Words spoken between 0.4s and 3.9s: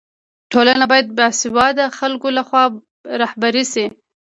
ټولنه باید د باسواده خلکو لخوا رهبري سي.